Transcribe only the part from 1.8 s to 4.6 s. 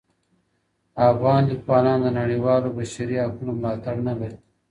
د نړیوالو بشري حقونو ملاتړ نه لري.